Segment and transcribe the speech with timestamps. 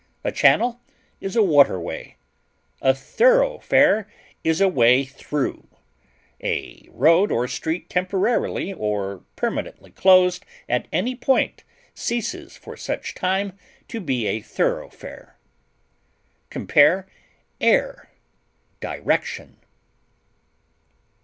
[0.23, 0.81] A channel
[1.19, 2.15] is a water_way_.
[2.81, 4.09] A thoroughfare
[4.43, 5.67] is a way through;
[6.43, 13.55] a road or street temporarily or permanently closed at any point ceases for such time
[13.89, 15.37] to be a thoroughfare.
[16.49, 17.07] Compare
[17.61, 18.09] AIR;
[18.79, 19.57] DIRECTION.